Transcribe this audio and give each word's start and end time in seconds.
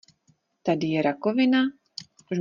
Tady 0.63 0.87
je 0.87 1.01
rakovina? 1.01 1.59